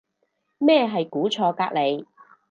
[0.57, 2.07] 咩係估錯隔離